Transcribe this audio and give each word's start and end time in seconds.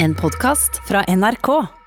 En 0.00 0.14
podkast 0.14 0.80
fra 0.84 1.02
NRK. 1.02 1.77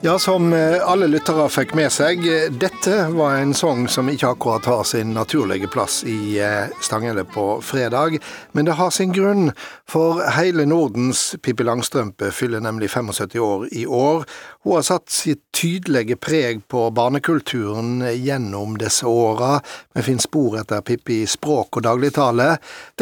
Ja, 0.00 0.18
som 0.18 0.52
eh, 0.52 0.90
alle 0.90 1.08
lyttere 1.10 1.48
fikk 1.50 1.72
med 1.74 1.90
seg, 1.90 2.20
eh, 2.22 2.44
dette 2.54 3.08
var 3.16 3.40
en 3.40 3.50
sang 3.50 3.88
som 3.90 4.06
ikke 4.06 4.28
akkurat 4.30 4.66
har 4.70 4.84
sin 4.86 5.10
naturlige 5.10 5.66
plass 5.66 6.04
i 6.06 6.36
Stangele 6.38 6.84
Stanghelle 6.86 7.24
på 7.26 7.46
fredag, 7.66 8.20
men 8.54 8.68
det 8.68 8.76
har 8.78 8.92
sin 8.94 9.10
grunn, 9.12 9.50
for 9.90 10.20
hele 10.36 10.68
Nordens 10.70 11.34
Pippi 11.42 11.66
Langstrømpe 11.66 12.30
fyller 12.30 12.62
nemlig 12.62 12.92
75 12.92 13.42
år 13.42 13.66
i 13.74 13.86
år. 13.86 14.22
Hun 14.62 14.76
har 14.76 14.86
satt 14.86 15.10
sitt 15.10 15.42
tydelige 15.50 16.14
preg 16.16 16.62
på 16.70 16.84
barnekulturen 16.94 18.04
gjennom 18.14 18.76
disse 18.78 19.06
åra. 19.06 19.58
Vi 19.98 20.04
finner 20.06 20.22
spor 20.22 20.60
etter 20.60 20.84
Pippi 20.86 21.24
i 21.24 21.30
språk 21.30 21.80
og 21.80 21.88
dagligtale. 21.88 22.52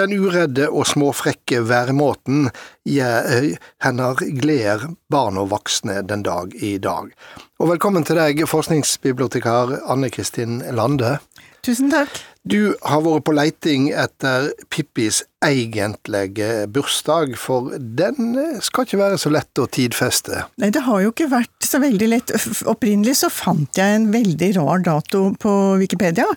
Den 0.01 0.17
uredde 0.17 0.71
og 0.73 0.89
småfrekke 0.89 1.61
væremåten 1.69 2.49
eh, 2.87 4.31
gleder 4.41 4.87
barn 5.13 5.41
og 5.41 5.51
voksne 5.51 6.01
den 6.07 6.23
dag 6.27 6.55
i 6.63 6.77
dag. 6.79 7.11
Og 7.59 7.73
velkommen 7.75 8.07
til 8.07 8.19
deg, 8.21 8.45
forskningsbibliotekar 8.49 9.79
Anne 9.91 10.11
Kristin 10.15 10.63
Lande. 10.77 11.19
Tusen 11.67 11.91
takk. 11.91 12.21
Du 12.47 12.77
har 12.87 13.01
vært 13.03 13.25
på 13.27 13.33
leiting 13.35 13.89
etter 13.91 14.53
Pippis 14.71 15.25
egentlige 15.43 16.69
bursdag, 16.71 17.33
for 17.43 17.73
den 17.75 18.37
eh, 18.39 18.61
skal 18.63 18.87
ikke 18.87 19.01
være 19.01 19.19
så 19.19 19.33
lett 19.35 19.59
å 19.59 19.67
tidfeste. 19.67 20.45
Nei, 20.63 20.71
det 20.75 20.85
har 20.87 21.03
jo 21.03 21.11
ikke 21.11 21.27
vært 21.33 21.67
så 21.67 21.81
veldig 21.83 22.11
lett. 22.13 22.35
Opprinnelig 22.71 23.17
så 23.25 23.33
fant 23.35 23.81
jeg 23.81 23.99
en 23.99 24.07
veldig 24.15 24.53
rar 24.61 24.87
dato 24.87 25.25
på 25.43 25.57
Wikipedia, 25.83 26.29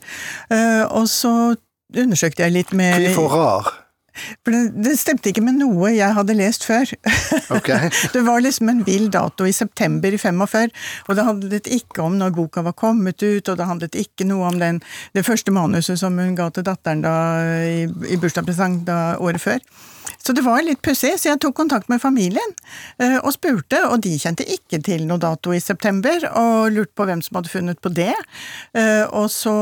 eh, 0.50 0.82
og 0.90 1.06
så 1.14 1.54
undersøkte 1.94 2.48
jeg 2.48 2.58
litt 2.58 2.74
med 2.78 3.06
Hvorfor 3.06 3.38
rar? 3.38 3.72
For 4.44 4.56
det, 4.56 4.62
det 4.86 4.96
stemte 5.00 5.32
ikke 5.32 5.44
med 5.46 5.60
noe 5.62 5.92
jeg 5.96 6.16
hadde 6.16 6.38
lest 6.38 6.66
før. 6.68 6.90
Okay. 7.60 7.92
det 8.16 8.24
var 8.28 8.44
liksom 8.44 8.72
en 8.72 8.84
vill 8.88 9.10
dato 9.14 9.48
i 9.48 9.56
september 9.56 10.14
i 10.14 10.22
45, 10.22 10.74
og 11.08 11.18
det 11.18 11.28
handlet 11.28 11.72
ikke 11.80 12.04
om 12.06 12.18
når 12.20 12.36
boka 12.38 12.64
var 12.66 12.78
kommet 12.78 13.22
ut, 13.24 13.50
og 13.50 13.60
det 13.60 13.70
handlet 13.70 14.00
ikke 14.00 14.28
noe 14.30 14.50
om 14.50 14.60
den, 14.62 14.82
det 15.18 15.26
første 15.28 15.54
manuset 15.56 16.00
som 16.02 16.18
hun 16.20 16.36
ga 16.38 16.50
til 16.54 16.68
datteren 16.68 17.06
da, 17.06 17.16
i, 17.66 17.86
i 17.86 18.20
bursdagspresang 18.20 18.82
året 19.20 19.42
før. 19.44 19.64
Så 20.20 20.34
det 20.36 20.44
var 20.46 20.62
litt 20.62 20.82
pussig, 20.86 21.16
så 21.18 21.32
jeg 21.32 21.40
tok 21.42 21.56
kontakt 21.58 21.90
med 21.90 22.02
familien 22.02 22.52
eh, 23.02 23.18
og 23.18 23.32
spurte, 23.34 23.80
og 23.90 24.02
de 24.04 24.12
kjente 24.20 24.46
ikke 24.46 24.78
til 24.86 25.06
noe 25.10 25.18
dato 25.22 25.54
i 25.56 25.62
september, 25.64 26.22
og 26.38 26.70
lurte 26.76 26.94
på 26.94 27.08
hvem 27.10 27.24
som 27.26 27.40
hadde 27.40 27.52
funnet 27.52 27.80
på 27.82 27.92
det. 27.96 28.14
Eh, 28.78 29.06
Og 29.10 29.30
så 29.34 29.54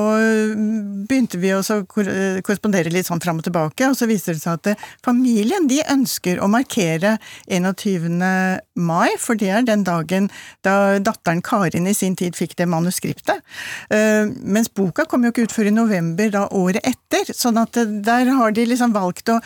mm, 0.57 1.05
begynte 1.07 1.39
vi 1.39 1.53
å 1.55 1.61
eh, 1.61 2.41
korrespondere 2.43 2.91
litt 2.91 3.07
sånn 3.07 3.23
fram 3.23 3.39
og 3.39 3.47
tilbake, 3.47 3.87
og 3.87 3.95
så 3.95 4.09
viste 4.09 4.35
det 4.35 4.43
seg 4.43 4.59
at 4.59 4.83
familien 5.05 5.69
de 5.69 5.79
ønsker 5.87 6.41
å 6.43 6.49
markere 6.51 7.15
21. 7.47 8.19
mai, 8.75 9.15
for 9.21 9.39
det 9.39 9.53
er 9.53 9.67
den 9.67 9.85
dagen 9.87 10.27
da 10.67 10.97
datteren 10.99 11.43
Karin 11.45 11.87
i 11.87 11.95
sin 11.95 12.17
tid 12.19 12.35
fikk 12.35 12.57
det 12.59 12.67
manuskriptet. 12.69 13.39
Mens 14.43 14.69
boka 14.73 15.05
kom 15.07 15.23
jo 15.23 15.31
ikke 15.31 15.47
ut 15.47 15.55
før 15.55 15.69
i 15.69 15.73
november 15.75 16.31
da 16.33 16.45
året 16.55 16.83
etter, 16.87 17.31
sånn 17.31 17.59
at 17.61 17.77
der 17.77 18.31
har 18.35 18.55
de 18.55 18.67
liksom 18.67 18.95
valgt 18.95 19.31
å 19.31 19.39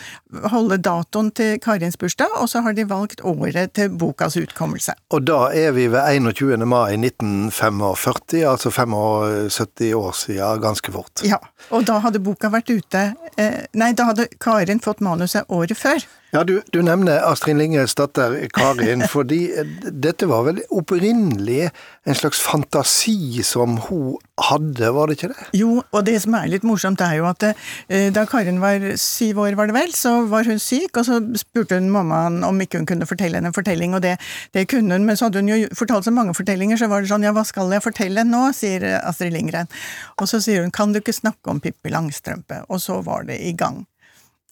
holde 0.52 0.81
datoen 0.84 1.30
til 1.36 1.58
Karins 1.62 1.98
bursdag, 2.00 2.34
og 2.40 2.48
så 2.50 2.62
har 2.64 2.76
de 2.76 2.86
valgt 2.88 3.22
året 3.24 3.74
til 3.76 3.92
bokas 3.98 4.36
utkommelse. 4.40 4.94
Og 5.14 5.26
da 5.26 5.48
er 5.56 5.72
vi 5.76 5.88
ved 5.92 6.02
21. 6.18 6.56
mai 6.66 6.96
1945, 6.98 8.42
altså 8.48 8.70
75 8.70 9.94
år 9.98 10.12
siden, 10.12 10.62
ganske 10.62 10.92
fort. 10.92 11.24
Ja, 11.26 11.38
og 11.70 11.86
da 11.88 12.00
hadde 12.04 12.22
boka 12.22 12.50
vært 12.52 12.70
ute 12.72 13.12
eh, 13.36 13.62
Nei, 13.78 13.92
da 13.96 14.10
hadde 14.10 14.28
Karin 14.42 14.82
fått 14.82 15.00
manuset 15.04 15.48
året 15.48 15.78
før. 15.78 16.02
Ja, 16.32 16.46
du, 16.48 16.54
du 16.72 16.78
nevner 16.80 17.20
Astrid 17.28 17.58
Lindgrens 17.58 17.92
datter 17.92 18.38
Karin, 18.56 19.02
fordi 19.14 19.50
eh, 19.52 19.68
dette 19.92 20.24
var 20.30 20.46
vel 20.46 20.62
opprinnelig 20.72 21.66
en 22.08 22.16
slags 22.16 22.40
fantasi 22.40 23.42
som 23.44 23.74
hun 23.90 24.14
hadde, 24.40 24.88
var 24.96 25.10
det 25.10 25.18
ikke 25.18 25.30
det? 25.34 25.44
Jo, 25.60 25.82
og 25.84 26.06
det 26.08 26.14
som 26.24 26.38
er 26.38 26.48
litt 26.48 26.64
morsomt 26.64 27.04
er 27.04 27.18
jo 27.18 27.28
at 27.28 27.44
eh, 27.50 28.08
da 28.16 28.24
Karin 28.30 28.62
var 28.64 28.86
syv 28.96 29.42
år, 29.44 29.58
var 29.60 29.68
det 29.68 29.76
vel, 29.76 29.92
så 29.92 30.14
var 30.32 30.48
hun 30.48 30.56
syk, 30.56 30.96
og 30.96 31.04
så 31.10 31.20
spurte 31.36 31.76
hun 31.76 31.92
mammaen 31.92 32.40
om 32.48 32.64
ikke 32.64 32.80
hun 32.80 32.88
kunne 32.88 33.10
fortelle 33.12 33.36
henne 33.36 33.52
en 33.52 33.58
fortelling, 33.60 33.92
og 33.92 34.00
det, 34.06 34.16
det 34.56 34.64
kunne 34.72 34.96
hun, 34.96 35.04
men 35.04 35.20
så 35.20 35.28
hadde 35.28 35.44
hun 35.44 35.52
jo 35.52 35.60
fortalt 35.76 36.08
så 36.08 36.16
mange 36.16 36.32
fortellinger, 36.40 36.80
så 36.80 36.88
var 36.88 37.04
det 37.04 37.12
sånn 37.12 37.28
ja, 37.28 37.36
hva 37.36 37.44
skal 37.44 37.76
jeg 37.76 37.84
fortelle 37.84 38.24
nå, 38.24 38.46
sier 38.56 38.88
Astrid 39.02 39.36
Lindgren. 39.36 39.68
Og 40.16 40.32
så 40.32 40.40
sier 40.40 40.64
hun 40.64 40.72
kan 40.72 40.96
du 40.96 41.04
ikke 41.04 41.12
snakke 41.12 41.52
om 41.52 41.60
Pippi 41.60 41.92
Langstrømpe, 41.92 42.64
og 42.72 42.80
så 42.80 43.02
var 43.04 43.28
det 43.28 43.42
i 43.44 43.52
gang. 43.52 43.82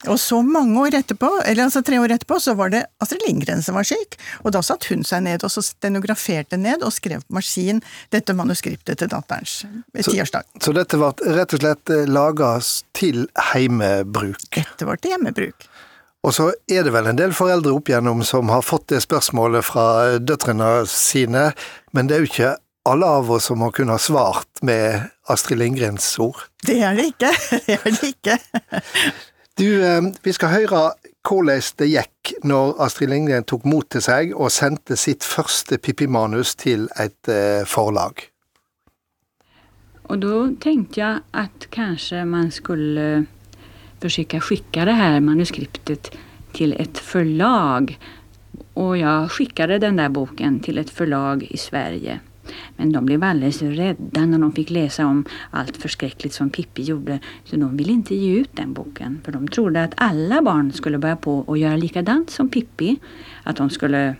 Og 0.08 0.16
så 0.20 0.38
mange 0.40 0.80
år 0.80 0.94
etterpå, 1.02 1.28
eller 1.44 1.66
altså 1.66 1.82
tre 1.84 1.98
år 2.00 2.14
etterpå, 2.14 2.38
så 2.40 2.54
var 2.56 2.72
det 2.72 2.86
Astrid 3.04 3.20
Lindgren 3.26 3.60
som 3.62 3.76
var 3.76 3.84
syk, 3.84 4.16
og 4.40 4.54
da 4.56 4.62
satte 4.64 4.94
hun 4.94 5.04
seg 5.04 5.26
ned 5.26 5.44
og 5.44 5.52
så 5.52 5.60
stenograferte 5.64 6.56
ned 6.56 6.86
og 6.86 6.94
skrev 6.96 7.20
på 7.26 7.36
maskin 7.36 7.82
dette 8.14 8.32
manuskriptet 8.36 9.02
til 9.02 9.10
datterens 9.12 9.58
tiårsdag. 9.98 10.48
Så 10.64 10.72
dette 10.76 11.00
var 11.00 11.20
rett 11.20 11.52
og 11.56 11.60
slett 11.60 11.92
laga 12.08 12.54
til 12.96 13.26
heimebruk. 13.52 14.40
Dette 14.56 14.88
var 14.88 15.02
til 15.02 15.16
hjemmebruk. 15.16 15.68
Og 16.24 16.34
så 16.36 16.50
er 16.68 16.84
det 16.84 16.92
vel 16.92 17.08
en 17.08 17.20
del 17.20 17.32
foreldre 17.36 17.72
opp 17.76 17.88
igjennom 17.88 18.24
som 18.28 18.50
har 18.52 18.64
fått 18.64 18.90
det 18.92 19.00
spørsmålet 19.04 19.64
fra 19.64 19.86
døtrene 20.20 20.82
sine, 20.88 21.50
men 21.96 22.08
det 22.08 22.16
er 22.16 22.24
jo 22.24 22.32
ikke 22.32 22.56
alle 22.88 23.08
av 23.20 23.30
oss 23.32 23.48
som 23.50 23.60
har 23.64 23.72
kunnet 23.76 24.00
svart 24.00 24.62
med 24.64 25.08
Astrid 25.32 25.60
Lindgrens 25.60 26.08
ord. 26.20 26.46
Det 26.64 26.80
er 26.84 26.96
det 26.96 27.10
ikke. 27.12 27.32
Det 27.66 27.76
er 27.76 27.90
det 27.92 28.12
ikke. 28.14 28.38
Du, 29.60 29.84
eh, 29.84 30.02
vi 30.22 30.32
skal 30.32 30.54
høre 30.54 30.78
hvordan 31.28 31.64
det 31.76 31.88
gikk 31.90 32.30
når 32.48 32.78
Astrid 32.80 33.10
Lindgren 33.12 33.44
tok 33.44 33.66
mot 33.68 33.84
til 33.92 34.00
seg 34.00 34.30
og 34.32 34.48
sendte 34.54 34.96
sitt 34.96 35.26
første 35.26 35.76
Pippi-manus 35.76 36.54
til 36.56 36.86
et 36.96 37.28
eh, 37.28 37.66
forlag. 37.68 38.24
Og 40.08 40.22
da 40.22 40.38
tenkte 40.64 41.02
jeg 41.02 41.20
at 41.36 41.68
kanskje 41.76 42.24
man 42.24 42.48
skulle 42.50 43.26
försöka 44.00 44.40
skicka 44.40 44.84
det 44.84 44.96
här 44.96 45.20
manuskriptet 45.20 46.10
till 46.52 46.72
ett 46.72 46.98
förlag. 46.98 47.98
Och 48.74 48.96
jag 48.96 49.30
skickade 49.30 49.78
den 49.78 49.96
där 49.96 50.08
boken 50.08 50.60
till 50.60 50.78
ett 50.78 50.90
förlag 50.90 51.42
i 51.42 51.56
Sverige. 51.56 52.20
Men 52.76 52.92
de 52.92 53.06
blev 53.06 53.24
alldeles 53.24 53.62
rädda 53.62 54.26
när 54.26 54.38
de 54.38 54.52
fick 54.52 54.70
läsa 54.70 55.06
om 55.06 55.24
allt 55.50 55.76
förskräckligt 55.76 56.34
som 56.34 56.50
Pippi 56.50 56.82
gjorde. 56.82 57.18
Så 57.44 57.56
de 57.56 57.76
ville 57.76 57.92
inte 57.92 58.14
ge 58.14 58.40
ut 58.40 58.50
den 58.52 58.72
boken. 58.72 59.20
För 59.24 59.32
de 59.32 59.48
trodde 59.48 59.84
att 59.84 59.92
alla 59.96 60.42
barn 60.42 60.72
skulle 60.72 60.98
börja 60.98 61.16
på 61.16 61.44
att 61.48 61.58
göra 61.58 61.76
likadant 61.76 62.30
som 62.30 62.48
Pippi. 62.48 62.96
Att 63.42 63.56
de 63.56 63.70
skulle 63.70 64.14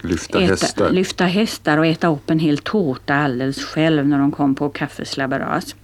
Lyfta 0.00 0.38
äta, 0.38 0.50
hästar. 0.50 0.90
lyfta 0.90 1.24
hästar 1.24 1.78
och 1.78 1.86
äta 1.86 2.08
upp 2.08 2.30
en 2.30 2.38
hel 2.38 2.58
tårta 2.58 3.14
alldeles 3.14 3.64
själv 3.64 4.08
när 4.08 4.18
de 4.18 4.32
kom 4.32 4.54
på 4.54 4.68
kaffeslabberas. 4.68 5.76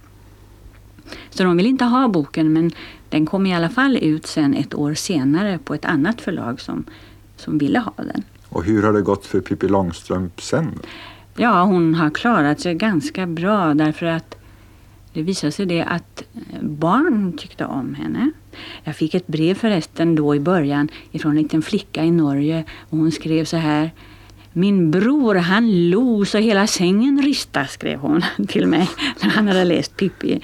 Så 1.29 1.43
de 1.43 1.57
ville 1.57 1.69
inte 1.69 1.85
ha 1.85 2.07
boken 2.07 2.53
men 2.53 2.71
den 3.09 3.25
kom 3.25 3.45
i 3.45 3.55
alla 3.55 3.69
fall 3.69 3.97
ut 3.97 4.27
sen 4.27 4.53
ett 4.53 4.73
år 4.73 4.93
senare 4.93 5.59
på 5.63 5.73
ett 5.73 5.85
annat 5.85 6.21
förlag 6.21 6.61
som, 6.61 6.85
som 7.35 7.57
ville 7.57 7.79
ha 7.79 7.93
den. 7.97 8.23
Och 8.49 8.63
hur 8.63 8.83
har 8.83 8.93
det 8.93 9.01
gått 9.01 9.25
för 9.25 9.41
Pippi 9.41 9.67
Långstrump 9.67 10.41
sen? 10.41 10.79
Ja, 11.35 11.63
hon 11.63 11.95
har 11.95 12.09
klarat 12.09 12.59
sig 12.59 12.75
ganska 12.75 13.27
bra 13.27 13.73
därför 13.73 14.05
att 14.05 14.35
det 15.13 15.21
visade 15.21 15.51
sig 15.51 15.65
det 15.65 15.83
att 15.83 16.23
eh, 16.33 16.61
barn 16.61 17.37
tyckte 17.37 17.65
om 17.65 17.95
henne. 17.95 18.31
Jag 18.83 18.95
fick 18.95 19.13
ett 19.13 19.27
brev 19.27 19.55
förresten 19.55 20.15
då 20.15 20.35
i 20.35 20.39
början 20.39 20.87
ifrån 21.11 21.31
en 21.31 21.43
liten 21.43 21.61
flicka 21.61 22.03
i 22.03 22.11
Norge 22.11 22.63
och 22.89 22.97
hon 22.97 23.11
skrev 23.11 23.45
så 23.45 23.57
här 23.57 23.91
Min 24.53 24.91
bror 24.91 25.35
han 25.35 25.89
lo 25.89 26.25
så 26.25 26.37
hela 26.37 26.67
sängen 26.67 27.21
rista, 27.21 27.67
skrev 27.67 27.99
hon 27.99 28.21
till 28.47 28.67
mig 28.67 28.89
när 29.23 29.29
han 29.29 29.47
hade 29.47 29.63
läst 29.63 29.97
Pippi. 29.97 30.41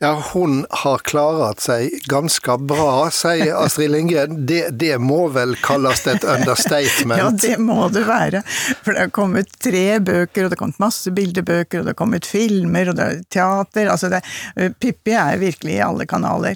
Ja, 0.00 0.22
hun 0.32 0.66
har 0.70 0.98
klaret 1.02 1.58
seg 1.58 1.90
ganske 2.06 2.54
bra, 2.70 3.10
sier 3.10 3.56
Astrid 3.58 3.90
Lindgren. 3.90 4.46
Det, 4.46 4.70
det 4.78 4.94
må 5.02 5.26
vel 5.34 5.58
kalles 5.58 6.06
et 6.06 6.22
understatement? 6.22 7.18
Ja, 7.24 7.34
det 7.34 7.58
må 7.58 7.88
det 7.90 8.06
være. 8.06 8.46
For 8.84 8.94
det 8.94 9.00
har 9.08 9.10
kommet 9.16 9.50
tre 9.58 9.98
bøker, 9.98 10.44
og 10.44 10.50
det 10.52 10.54
har 10.54 10.62
kommet 10.62 10.78
masse 10.84 11.10
bildebøker, 11.16 11.80
og 11.80 11.84
det 11.88 11.94
har 11.96 11.98
kommet 11.98 12.30
filmer, 12.30 12.88
og 12.92 12.96
det 13.00 13.06
er 13.08 13.18
teater. 13.26 13.90
Altså, 13.90 14.06
det, 14.14 14.22
Pippi 14.78 15.18
er 15.18 15.42
virkelig 15.42 15.74
i 15.80 15.86
alle 15.88 16.06
kanaler. 16.06 16.54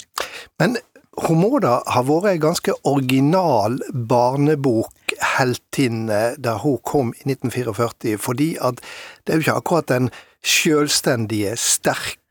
Men 0.63 0.79
hun 1.27 1.43
må 1.43 1.59
da 1.67 1.83
ha 1.83 2.01
vært 2.07 2.31
ei 2.31 2.39
ganske 2.47 2.71
original 2.87 3.83
barnebokheltinne 3.91 6.39
da 6.39 6.63
hun 6.63 6.79
kom 6.87 7.11
i 7.19 7.27
1944, 7.27 8.23
fordi 8.23 8.55
at 8.63 8.79
det 9.27 9.35
er 9.35 9.39
jo 9.41 9.45
ikke 9.49 9.59
akkurat 9.65 9.91
den 9.91 10.15
sjølstendige, 10.43 11.55
sterke, 11.59 12.22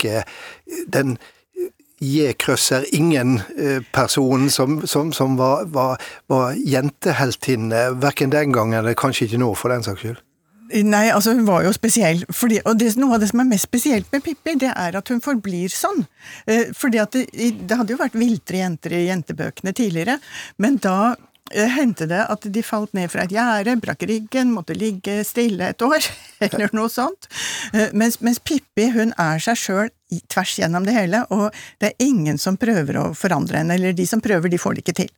den 0.92 1.18
J-krøsser 2.02 2.88
ingen-personen 2.98 4.50
som, 4.50 4.80
som, 4.90 5.12
som 5.14 5.38
var, 5.38 5.68
var, 5.70 6.02
var 6.32 6.58
jenteheltinne, 6.58 7.92
verken 8.02 8.34
den 8.34 8.56
gangen 8.56 8.80
eller 8.80 8.98
kanskje 8.98 9.28
ikke 9.28 9.42
nå, 9.44 9.54
for 9.54 9.74
den 9.74 9.86
saks 9.86 10.02
skyld. 10.02 10.22
Nei, 10.88 11.10
altså 11.12 11.34
hun 11.36 11.46
var 11.46 11.66
jo 11.66 11.74
spesiell. 11.76 12.24
Fordi, 12.32 12.62
og 12.66 12.78
det, 12.80 12.94
noe 12.98 13.18
av 13.18 13.22
det 13.22 13.30
som 13.30 13.44
er 13.44 13.50
mest 13.50 13.68
spesielt 13.68 14.08
med 14.16 14.24
Pippi, 14.24 14.56
det 14.64 14.72
er 14.72 14.98
at 14.98 15.12
hun 15.12 15.20
forblir 15.22 15.70
sånn. 15.74 16.06
Eh, 16.48 16.72
fordi 16.78 17.02
at 17.04 17.18
det, 17.18 17.28
det 17.68 17.78
hadde 17.78 17.94
jo 17.94 18.00
vært 18.00 18.16
viltre 18.18 18.64
jenter 18.64 18.96
i 18.96 19.08
jentebøkene 19.10 19.76
tidligere, 19.76 20.18
men 20.64 20.80
da 20.82 21.14
Eh, 21.14 21.31
hendte 21.76 22.08
det 22.10 22.22
at 22.32 22.46
de 22.54 22.64
falt 22.66 22.94
ned 22.98 23.12
fra 23.12 23.26
et 23.26 23.34
gjerde, 23.36 23.78
brakk 23.84 24.06
ryggen, 24.10 24.54
måtte 24.56 24.78
ligge 24.78 25.22
stille 25.28 25.72
et 25.72 25.86
år, 25.86 26.06
eller 26.48 26.76
noe 26.78 26.92
sånt. 26.92 27.30
Eh, 27.74 27.90
mens, 27.94 28.20
mens 28.22 28.42
Pippi 28.44 28.92
hun 28.96 29.16
er 29.22 29.42
seg 29.44 29.60
sjøl 29.60 29.92
tvers 30.32 30.58
gjennom 30.60 30.84
det 30.88 30.96
hele, 30.96 31.24
og 31.32 31.56
det 31.80 31.94
er 31.94 32.08
ingen 32.08 32.40
som 32.42 32.60
prøver 32.60 33.00
å 33.00 33.10
forandre 33.16 33.62
henne, 33.62 33.78
eller 33.80 33.96
de 33.96 34.08
som 34.08 34.24
prøver, 34.24 34.52
de 34.52 34.60
får 34.60 34.78
det 34.78 34.86
ikke 34.86 35.00
til. 35.04 35.12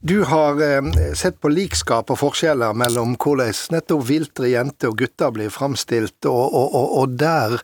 Du 0.00 0.22
har 0.24 0.60
eh, 0.62 1.14
sett 1.18 1.40
på 1.42 1.50
likskap 1.50 2.12
og 2.12 2.20
forskjeller 2.20 2.76
mellom 2.78 3.16
hvordan 3.18 3.56
nettopp 3.74 4.04
viltre 4.06 4.52
jenter 4.52 4.92
og 4.92 5.00
gutter 5.00 5.32
blir 5.34 5.50
framstilt, 5.50 6.18
og, 6.30 6.44
og, 6.46 6.68
og, 6.78 6.92
og, 7.00 7.16
der 7.18 7.56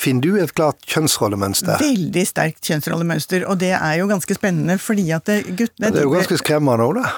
finner 0.00 0.24
du 0.24 0.40
et 0.40 0.54
klart 0.56 0.80
kjønnsrollemønster? 0.88 1.76
Veldig 1.82 2.24
sterkt 2.28 2.64
kjønnsrollemønster, 2.70 3.44
og 3.44 3.60
det 3.60 3.74
er 3.76 3.98
jo 4.00 4.08
ganske 4.10 4.38
spennende, 4.38 4.78
fordi 4.80 5.10
at 5.12 5.28
guttene 5.28 5.92
Det 5.92 6.00
er 6.00 6.08
jo 6.08 6.16
ganske 6.16 6.40
skremmende 6.40 6.88
òg, 6.88 7.02
da. 7.02 7.12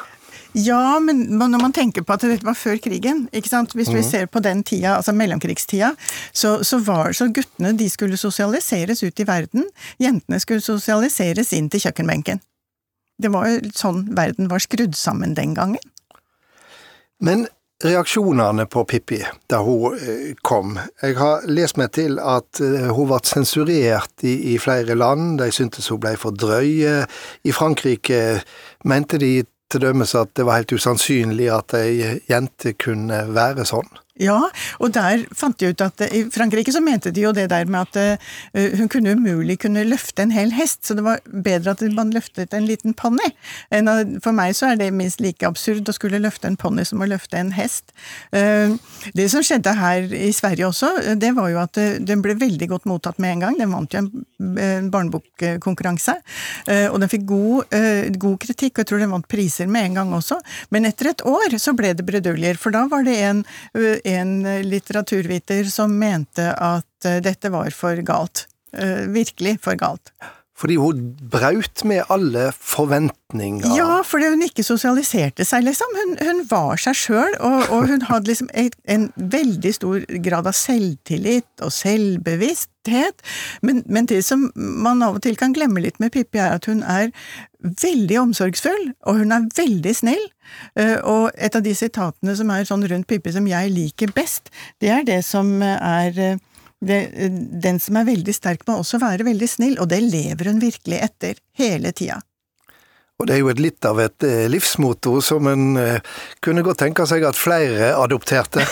Ja, 0.55 1.01
men 1.03 1.25
når 1.35 1.59
man 1.59 1.73
tenker 1.75 2.05
på 2.07 2.15
at 2.15 2.23
dette 2.23 2.47
var 2.47 2.55
før 2.55 2.79
krigen, 2.79 3.25
ikke 3.35 3.51
sant? 3.51 3.73
hvis 3.75 3.91
vi 3.91 3.99
mhm. 3.99 4.07
ser 4.07 4.27
på 4.31 4.43
den 4.45 4.63
tida, 4.63 4.97
altså 4.97 5.13
mellomkrigstida, 5.13 5.95
så, 6.33 6.61
så 6.63 6.79
var 6.79 7.13
så 7.13 7.27
guttene 7.35 7.73
de 7.79 7.89
skulle 7.91 8.17
sosialiseres 8.17 9.03
ut 9.03 9.21
i 9.21 9.27
verden, 9.27 9.67
jentene 9.99 10.39
skulle 10.41 10.63
sosialiseres 10.63 11.51
inn 11.59 11.71
til 11.71 11.83
kjøkkenbenken. 11.89 12.43
Det 13.19 13.31
var 13.35 13.51
jo 13.51 13.75
sånn 13.75 14.07
verden 14.15 14.51
var 14.51 14.63
skrudd 14.63 14.95
sammen 14.99 15.35
den 15.35 15.57
gangen. 15.59 15.83
Men 17.23 17.47
reaksjonene 17.85 18.67
på 18.71 18.85
Pippi 18.89 19.21
da 19.51 19.59
hun 19.63 19.99
eh, 19.99 20.35
kom. 20.47 20.77
Jeg 21.03 21.17
har 21.19 21.47
lest 21.51 21.79
meg 21.79 21.93
til 21.99 22.21
at 22.23 22.63
eh, 22.63 22.91
hun 22.95 23.11
ble 23.11 23.19
sensurert 23.27 24.23
i, 24.27 24.55
i 24.55 24.59
flere 24.63 24.95
land. 24.99 25.41
De 25.43 25.51
syntes 25.55 25.91
hun 25.91 26.03
ble 26.03 26.15
for 26.21 26.35
drøy. 26.35 26.87
I 27.43 27.55
Frankrike 27.55 28.21
mente 28.87 29.19
de 29.23 29.43
til 29.71 29.85
dømes 29.87 30.15
at 30.19 30.35
det 30.37 30.47
var 30.47 30.61
helt 30.61 30.75
usannsynlig 30.77 31.51
at 31.55 31.77
ei 31.79 32.21
jente 32.31 32.75
kunne 32.79 33.25
være 33.35 33.67
sånn. 33.69 33.89
Ja, 34.23 34.37
og 34.79 34.93
der 34.95 35.25
fant 35.35 35.59
de 35.59 35.73
ut 35.73 35.83
at 35.83 36.05
i 36.07 36.21
Frankrike 36.31 36.71
så 36.71 36.79
mente 36.79 37.11
de 37.11 37.25
jo 37.25 37.33
det 37.35 37.49
der 37.51 37.67
med 37.67 37.89
at 37.89 38.21
uh, 38.55 38.77
hun 38.79 38.87
kunne 38.93 39.17
umulig 39.19 39.57
kunne 39.65 39.83
løfte 39.89 40.23
en 40.23 40.31
hel 40.31 40.53
hest, 40.55 40.85
så 40.87 40.95
det 40.95 41.03
var 41.03 41.19
bedre 41.27 41.75
at 41.75 41.83
man 41.97 42.13
løftet 42.15 42.55
en 42.55 42.69
liten 42.69 42.95
ponni. 42.95 43.27
For 44.23 44.31
meg 44.37 44.55
så 44.55 44.71
er 44.71 44.79
det 44.79 44.93
minst 44.95 45.23
like 45.25 45.47
absurd 45.47 45.89
å 45.91 45.95
skulle 45.97 46.21
løfte 46.23 46.47
en 46.47 46.59
ponni 46.61 46.85
som 46.87 47.03
å 47.03 47.09
løfte 47.11 47.41
en 47.41 47.51
hest. 47.57 47.91
Det 48.31 49.27
som 49.33 49.43
skjedde 49.45 49.75
her 49.75 50.07
i 50.15 50.31
Sverige 50.35 50.69
også, 50.69 50.91
det 51.19 51.33
var 51.35 51.51
jo 51.51 51.59
at 51.63 51.79
den 52.07 52.23
ble 52.23 52.37
veldig 52.39 52.69
godt 52.71 52.87
mottatt 52.91 53.19
med 53.23 53.35
en 53.35 53.45
gang. 53.45 53.59
Den 53.59 53.75
vant 53.75 53.95
jo 53.95 54.03
en 54.05 54.91
barnebokkonkurranse, 54.95 56.17
og 56.93 56.99
den 57.03 57.13
fikk 57.13 57.27
god, 57.29 57.75
god 58.23 58.39
kritikk, 58.47 58.77
og 58.77 58.85
jeg 58.85 58.91
tror 58.93 59.03
den 59.03 59.15
vant 59.17 59.29
priser 59.31 59.71
med 59.71 59.91
en 59.91 60.01
gang 60.01 60.15
også. 60.21 60.39
Men 60.75 60.87
etter 60.89 61.11
et 61.13 61.27
år 61.29 61.59
så 61.59 61.75
ble 61.77 61.95
det 61.99 62.07
bruduljer, 62.07 62.61
for 62.61 62.75
da 62.75 62.87
var 62.91 63.07
det 63.07 63.19
en 63.27 63.45
en 64.05 64.45
litteraturviter 64.63 65.65
som 65.65 65.99
mente 65.99 66.51
at 66.53 67.09
eh, 67.09 67.21
dette 67.25 67.51
var 67.51 67.71
for 67.73 67.97
galt. 67.97 68.47
Eh, 68.77 69.09
virkelig 69.09 69.59
for 69.65 69.79
galt. 69.81 70.13
Fordi 70.57 70.77
hun 70.79 71.17
braut 71.31 71.85
med 71.85 72.03
alle 72.11 72.53
forventninger? 72.55 73.75
Ja, 73.77 74.03
fordi 74.07 74.29
hun 74.31 74.43
ikke 74.47 74.63
sosialiserte 74.63 75.45
seg, 75.45 75.65
liksom. 75.67 75.97
Hun, 75.99 76.15
hun 76.23 76.45
var 76.51 76.79
seg 76.79 76.95
sjøl, 76.95 77.35
og, 77.41 77.65
og, 77.75 77.89
hun 77.91 78.07
hadde 78.07 78.31
liksom 78.31 78.51
en 78.55 79.09
veldig 79.17 79.73
stor 79.75 80.07
grad 80.23 80.47
av 80.47 80.55
selvtillit 80.55 81.65
og 81.65 81.75
selvbevissthet. 81.75 83.27
Men, 83.67 83.83
men, 83.91 84.07
det 84.07 84.23
som 84.25 84.47
man 84.55 85.03
av 85.03 85.19
og 85.19 85.27
til 85.27 85.35
kan 85.41 85.57
glemme 85.57 85.83
litt 85.83 85.99
med 85.99 86.15
Pippi, 86.15 86.39
er 86.39 86.55
at 86.61 86.71
hun 86.71 86.87
er 86.87 87.11
veldig 87.83 88.21
omsorgsfull, 88.21 88.93
og 89.09 89.19
hun 89.25 89.35
er 89.35 89.51
veldig 89.59 89.97
snill. 89.97 90.25
Eh, 90.79 91.01
og 91.03 91.33
et 91.35 91.57
av 91.57 91.67
de 91.67 91.75
sitatene 91.75 92.39
som 92.39 92.55
er 92.55 92.69
sånn 92.69 92.87
rundt 92.87 93.11
Pippi 93.11 93.35
som 93.35 93.51
jeg 93.51 93.75
liker 93.75 94.15
best, 94.15 94.55
det 94.79 94.95
er 95.01 95.07
det 95.09 95.25
som 95.27 95.57
er 95.65 96.15
eh, 96.15 96.43
det, 96.87 97.01
Den 97.65 97.81
som 97.83 97.99
er 98.01 98.09
veldig 98.09 98.35
sterk, 98.37 98.63
må 98.69 98.79
også 98.83 99.01
være 99.03 99.27
veldig 99.27 99.49
snill, 99.51 99.77
og 99.83 99.91
det 99.93 100.03
lever 100.05 100.53
hun 100.53 100.63
virkelig 100.63 101.01
etter 101.09 101.43
hele 101.59 101.93
tida. 101.97 102.21
Og 103.21 103.29
det 103.29 103.37
er 103.37 103.45
jo 103.45 103.51
et 103.53 103.61
litt 103.63 103.87
av 103.87 104.01
et 104.03 104.27
eh, 104.27 104.47
livsmotto 104.51 105.21
som 105.23 105.47
en 105.47 105.77
kunne 106.43 106.65
godt 106.67 106.81
tenke 106.83 107.07
seg 107.07 107.23
at 107.29 107.39
flere 107.39 107.93
adopterte. 107.95 108.65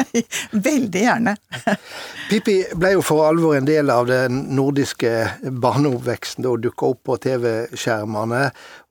Veldig 0.68 1.02
gjerne. 1.02 1.34
Pippi 2.30 2.56
ble 2.78 2.94
jo 2.94 3.02
for 3.04 3.26
alvor 3.26 3.56
en 3.56 3.68
del 3.68 3.92
av 3.92 4.08
den 4.08 4.46
nordiske 4.56 5.12
barneoppveksten 5.44 6.48
og 6.48 6.62
dukka 6.64 6.88
opp 6.94 7.02
på 7.10 7.18
TV-skjermene. 7.26 8.46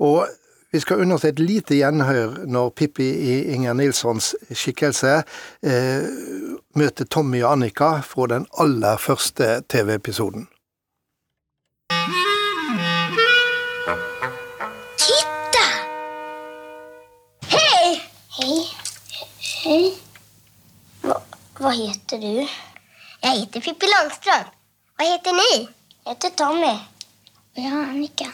Og 0.06 0.30
vi 0.72 0.80
skal 0.80 1.02
unne 1.04 1.18
oss 1.18 1.26
et 1.28 1.40
lite 1.40 1.76
gjenhør 1.76 2.46
når 2.48 2.70
Pippi 2.80 3.04
i 3.04 3.34
Inger 3.56 3.76
Nilssons 3.76 4.32
skikkelse 4.56 5.18
eh, 5.68 6.06
møter 6.80 7.08
Tommy 7.12 7.42
og 7.44 7.58
Annika 7.58 7.98
fra 8.08 8.28
den 8.32 8.46
aller 8.64 9.02
første 9.02 9.50
TV-episoden. 9.68 10.48
Titta! 15.02 15.66
Hei! 17.52 18.00
Hei. 18.38 18.56
Hei. 19.66 19.82
Hva, 21.04 21.18
hva 21.60 21.74
heter 21.76 22.24
du? 22.24 22.46
Jeg 23.22 23.42
heter 23.42 23.68
Pippi 23.68 23.92
Langstrøm. 23.92 24.48
Hva 24.96 25.10
heter 25.12 25.36
ni? 25.36 25.52
Jeg 26.06 26.16
heter 26.16 26.32
Tommy. 26.40 26.78
Og 27.52 27.60
jeg 27.60 27.74
er 27.74 27.84
Annika. 27.90 28.32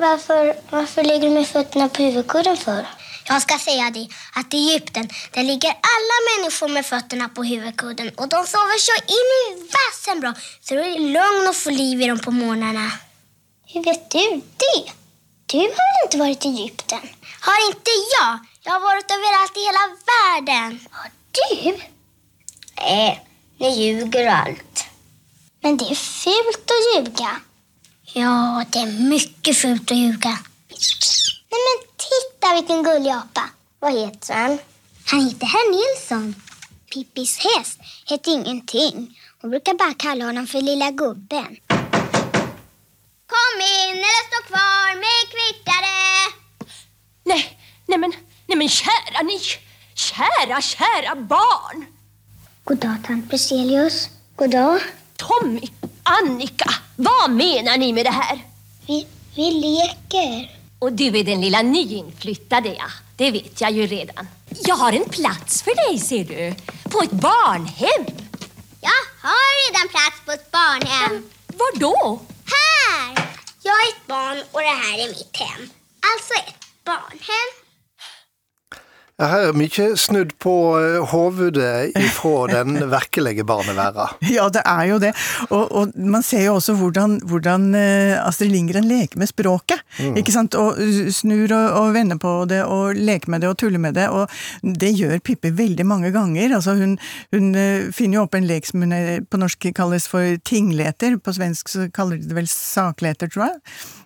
Varför, 0.00 0.56
varför 0.70 1.04
ligger 1.04 1.28
du 1.28 1.30
med 1.30 1.48
fötterna 1.48 1.88
på 1.88 2.02
huvudkudden 2.02 2.56
för? 2.56 2.86
Jag 3.28 3.42
ska 3.42 3.58
säga 3.58 3.90
det, 3.90 4.08
att 4.34 4.54
i 4.54 4.56
Egypten 4.56 5.08
där 5.32 5.42
ligger 5.42 5.70
alla 5.70 6.16
människor 6.30 6.68
med 6.68 6.86
fötterna 6.86 7.28
på 7.28 7.44
huvudkudden 7.44 8.08
och 8.16 8.28
de 8.28 8.46
sover 8.46 8.78
så 8.78 8.96
in 9.18 9.30
i 9.40 9.68
vassen 9.76 10.20
bra 10.20 10.34
så 10.60 10.74
det 10.74 10.80
är 10.80 10.98
lugn 10.98 11.48
och 11.48 11.56
få 11.56 11.70
liv 11.70 12.02
i 12.02 12.06
dem 12.06 12.18
på 12.18 12.30
morgnarna. 12.30 12.90
Hur 13.66 13.84
vet 13.84 14.10
du 14.10 14.42
det? 14.56 14.92
Du 15.46 15.58
har 15.58 15.64
väl 15.64 16.04
inte 16.04 16.18
varit 16.18 16.44
i 16.44 16.48
Egypten? 16.48 17.00
Har 17.40 17.66
inte 17.68 17.90
jag? 18.20 18.38
Jag 18.62 18.72
har 18.72 18.80
varit 18.80 19.10
överallt 19.10 19.56
i 19.56 19.60
hela 19.68 19.84
världen. 20.10 20.80
Har 20.90 21.10
du? 21.32 21.78
Nej, 22.76 23.26
ni 23.58 23.84
ljuger 23.84 24.26
allt. 24.26 24.84
Men 25.62 25.76
det 25.76 25.84
är 25.84 25.94
fult 25.94 26.70
att 26.70 27.04
ljuga. 27.04 27.40
Ja, 28.12 28.64
det 28.70 28.78
är 28.78 28.86
mycket 29.08 29.56
fult 29.56 29.90
att 29.90 29.96
ljuga. 29.96 30.38
Nej 31.50 31.60
men 31.66 31.88
titta 31.96 32.54
vilken 32.54 32.82
gullig 32.82 33.10
apa. 33.10 33.50
Vad 33.78 33.92
heter 33.92 34.34
han? 34.34 34.58
Han 35.06 35.20
heter 35.20 35.46
Herr 35.46 35.70
Nilsson. 35.70 36.34
Pippis 36.92 37.38
häst 37.38 37.78
heter 38.06 38.30
ingenting. 38.32 39.18
Hon 39.40 39.50
brukar 39.50 39.74
bara 39.74 39.94
kalla 39.94 40.24
honom 40.24 40.46
för 40.46 40.60
lilla 40.60 40.90
gubben. 40.90 41.56
Kom 43.26 43.56
in 43.60 43.96
eller 43.96 44.22
stå 44.28 44.46
kvar 44.46 44.94
med 44.94 45.30
kvittare. 45.32 46.32
Nej, 47.24 47.58
nej 47.86 47.98
men, 47.98 48.12
nej 48.46 48.58
men 48.58 48.68
kära 48.68 49.22
ni. 49.22 49.40
Kära, 49.94 50.60
kära 50.60 51.14
barn. 51.16 51.86
God 52.64 52.78
dag, 52.78 52.96
tant 53.06 53.28
Bruzelius. 53.28 54.08
God 54.36 54.50
dag. 54.50 54.80
Tommy, 55.16 55.62
Annika, 56.02 56.74
vad 57.02 57.30
menar 57.30 57.76
ni 57.76 57.92
med 57.92 58.06
det 58.06 58.10
här? 58.10 58.38
Vi, 58.86 59.06
vi 59.34 59.50
leker. 59.50 60.56
Och 60.78 60.92
du 60.92 61.18
är 61.18 61.24
den 61.24 61.40
lilla 61.40 61.62
nyinflyttade, 61.62 62.68
ja. 62.68 62.86
Det 63.16 63.30
vet 63.30 63.60
jag 63.60 63.70
ju 63.70 63.86
redan. 63.86 64.28
Jag 64.48 64.76
har 64.76 64.92
en 64.92 65.04
plats 65.04 65.62
för 65.62 65.88
dig, 65.88 65.98
ser 65.98 66.24
du. 66.24 66.54
På 66.90 67.02
ett 67.02 67.10
barnhem. 67.10 68.06
Jag 68.80 69.00
har 69.28 69.70
redan 69.70 69.88
plats 69.88 70.24
på 70.24 70.32
ett 70.32 70.50
barnhem. 70.50 71.28
Men 71.46 71.58
Var 71.58 71.80
då? 71.80 72.20
Här! 72.44 73.28
Jag 73.62 73.74
är 73.74 73.88
ett 73.88 74.06
barn 74.06 74.42
och 74.52 74.60
det 74.60 74.66
här 74.66 74.98
är 74.98 75.08
mitt 75.08 75.36
hem. 75.36 75.70
Alltså 76.00 76.34
ett 76.48 76.84
barnhem. 76.84 77.59
Her 79.20 79.50
er 79.50 79.56
mye 79.56 79.90
snudd 80.00 80.34
på 80.42 80.54
eh, 80.80 80.98
hovedet 81.12 81.92
ifra 81.98 82.46
den 82.56 82.78
virkelige 82.90 83.44
barneverden. 83.48 84.16
Ja, 84.30 84.48
det 84.52 84.64
er 84.64 84.84
jo 84.90 85.00
det. 85.02 85.12
Og, 85.50 85.64
og 85.70 85.94
man 85.94 86.24
ser 86.26 86.46
jo 86.46 86.56
også 86.58 86.76
hvordan, 86.80 87.20
hvordan 87.28 87.70
eh, 87.76 88.16
Astrid 88.20 88.54
Lindgren 88.54 88.88
leker 88.88 89.20
med 89.20 89.30
språket. 89.30 89.84
ikke 90.00 90.32
sant? 90.34 90.56
Og 90.58 90.78
uh, 90.80 91.10
snur 91.12 91.52
og, 91.52 91.66
og 91.80 91.94
vender 91.94 92.18
på 92.20 92.32
det 92.50 92.62
og 92.64 92.96
leker 92.96 93.30
med 93.32 93.44
det 93.44 93.50
og 93.50 93.58
tuller 93.60 93.82
med 93.82 93.96
det. 93.98 94.08
Og 94.08 94.30
det 94.62 94.92
gjør 94.96 95.20
Pippi 95.24 95.52
veldig 95.56 95.86
mange 95.86 96.12
ganger. 96.14 96.54
Altså 96.56 96.74
hun, 96.78 96.96
hun 97.34 97.54
eh, 97.58 97.90
finner 97.94 98.20
jo 98.20 98.26
opp 98.26 98.36
en 98.38 98.48
lek 98.48 98.68
som 98.68 98.84
hun 98.84 98.94
eh, 98.96 99.20
på 99.22 99.40
norsk 99.40 99.70
kalles 99.76 100.08
for 100.10 100.36
tingleter. 100.46 101.18
På 101.20 101.34
svensk 101.36 101.72
så 101.72 101.88
kaller 101.94 102.20
de 102.20 102.30
det 102.30 102.38
vel 102.38 102.50
sakleter, 102.50 103.30
tror 103.30 103.48
jeg. 103.50 103.58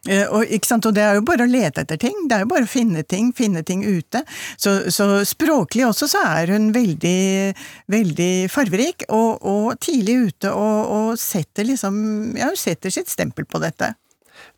Eh, 0.09 0.27
Og, 0.29 0.45
og 0.45 0.93
det 0.95 1.03
er 1.03 1.19
jo 1.19 1.25
bare 1.25 1.47
å 1.47 1.51
lete 1.51 1.85
etter 1.85 2.01
ting. 2.01 2.27
Det 2.29 2.37
er 2.37 2.45
jo 2.45 2.51
bare 2.51 2.67
å 2.67 2.71
finne 2.71 3.03
ting, 3.09 3.33
finne 3.37 3.63
ting 3.65 3.85
ute. 3.85 4.25
Så, 4.57 4.91
så 4.93 5.25
språklig 5.25 5.87
også 5.89 6.09
så 6.11 6.23
er 6.37 6.53
hun 6.55 6.73
veldig, 6.75 7.55
veldig 7.93 8.33
farverik, 8.53 9.07
og, 9.09 9.45
og 9.45 9.75
tidlig 9.81 10.17
ute, 10.29 10.53
og, 10.53 10.81
og 10.95 11.21
setter 11.21 11.69
liksom 11.69 12.01
Ja, 12.37 12.51
hun 12.53 12.59
setter 12.59 12.93
sitt 12.93 13.11
stempel 13.13 13.47
på 13.49 13.61
dette. 13.63 13.95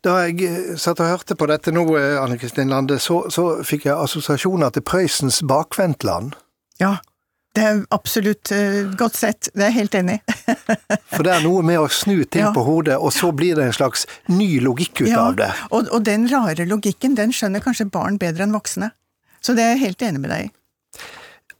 Da 0.05 0.19
jeg 0.25 0.41
eh, 0.45 0.73
satt 0.79 1.01
og 1.03 1.11
hørte 1.11 1.37
på 1.37 1.47
dette 1.49 1.71
nå, 1.73 1.85
eh, 1.97 2.17
Anne 2.21 2.37
Kristin 2.41 2.71
Lande, 2.73 2.99
så, 3.01 3.23
så 3.33 3.63
fikk 3.65 3.87
jeg 3.89 3.97
assosiasjoner 3.97 4.73
til 4.73 4.85
Prøysens 4.85 5.41
bakvendtland. 5.47 6.35
Ja, 6.81 6.97
det 7.57 7.63
er 7.65 7.79
absolutt 7.95 8.51
uh, 8.53 8.91
godt 8.99 9.17
sett. 9.17 9.49
Det 9.53 9.65
er 9.65 9.71
jeg 9.71 9.77
helt 9.79 9.95
enig 9.97 10.17
i. 10.19 10.35
For 11.15 11.25
det 11.25 11.33
er 11.33 11.41
noe 11.45 11.63
med 11.65 11.81
å 11.81 11.87
snu 11.89 12.19
ting 12.29 12.45
Ja. 12.45 12.51
på 12.53 12.61
hodet, 12.67 12.99
og 13.01 13.09
så 13.15 13.31
blir 13.33 13.57
det 13.57 13.65
en 13.71 13.73
slags 13.75 14.05
ny 14.29 14.59
logikk 14.61 15.01
ut 15.01 15.09
Ja, 15.09 15.27
av 15.31 15.39
det. 15.39 15.49
og, 15.71 15.89
og 15.89 16.03
den 16.05 16.27
rare 16.29 16.67
logikken, 16.69 17.17
den 17.17 17.33
skjønner 17.33 17.63
kanskje 17.65 17.89
barn 17.89 18.19
bedre 18.21 18.45
enn 18.45 18.53
voksne. 18.53 18.91
Så 19.41 19.55
det 19.57 19.65
er 19.65 19.73
jeg 19.75 19.85
helt 19.87 20.05
enig 20.05 20.21
med 20.21 20.33
deg 20.35 20.45
i. 20.47 20.53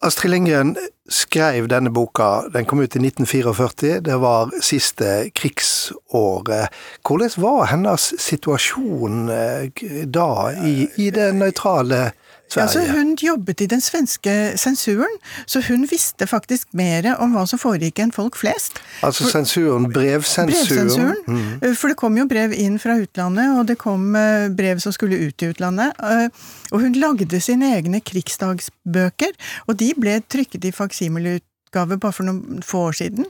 Astrid 0.05 0.29
Lindgren 0.29 0.75
skrev 1.09 1.65
denne 1.71 1.89
boka, 1.89 2.43
den 2.53 2.67
kom 2.69 2.83
ut 2.83 2.93
i 2.93 3.01
1944, 3.01 3.95
det 4.05 4.17
var 4.21 4.51
siste 4.61 5.31
krigsåret. 5.33 6.69
Hvordan 7.07 7.33
var 7.41 7.65
hennes 7.71 8.05
situasjon 8.21 9.29
eh, 9.33 9.83
da, 10.05 10.27
i, 10.61 10.85
i 11.01 11.09
det 11.15 11.31
nøytrale 11.39 12.11
Ja, 12.55 12.63
så 12.71 12.79
hun 12.87 13.15
jobbet 13.19 13.61
i 13.61 13.67
den 13.67 13.81
svenske 13.83 14.33
sensuren, 14.57 15.17
så 15.45 15.59
hun 15.67 15.83
visste 15.89 16.27
faktisk 16.27 16.69
mer 16.77 17.09
om 17.19 17.33
hva 17.35 17.43
som 17.49 17.59
foregikk 17.59 17.99
enn 17.99 18.13
folk 18.15 18.37
flest. 18.39 18.79
Altså 19.03 19.27
sensuren, 19.29 19.89
brevsensuren. 19.91 20.53
Brevsensuren. 20.53 21.19
Mm. 21.27 21.75
For 21.75 21.91
det 21.91 21.97
kom 21.99 22.15
jo 22.17 22.23
brev 22.29 22.55
inn 22.55 22.79
fra 22.79 22.95
utlandet, 23.01 23.51
og 23.59 23.67
det 23.67 23.77
kom 23.81 24.15
eh, 24.15 24.47
brev 24.55 24.79
som 24.79 24.95
skulle 24.95 25.19
ut 25.27 25.43
i 25.43 25.51
utlandet. 25.51 25.91
eh, 25.99 26.29
Og 26.71 26.81
hun 26.85 26.95
lagde 27.01 27.41
sine 27.43 27.73
egne 27.75 27.99
krigsdagsbøker, 28.01 29.35
og 29.67 29.77
de 29.79 29.91
ble 29.99 30.21
trykket 30.31 30.65
i 30.65 30.71
faksimileutgave 30.75 31.99
bare 31.99 32.15
for 32.15 32.23
noen 32.27 32.63
få 32.63 32.87
år 32.89 32.97
siden. 33.03 33.27